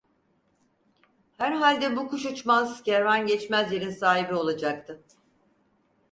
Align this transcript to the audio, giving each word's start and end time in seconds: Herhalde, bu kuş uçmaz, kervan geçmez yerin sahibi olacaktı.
Herhalde, 1.37 1.95
bu 1.97 2.07
kuş 2.07 2.25
uçmaz, 2.25 2.83
kervan 2.83 3.25
geçmez 3.25 3.71
yerin 3.73 3.89
sahibi 3.91 4.33
olacaktı. 4.33 5.03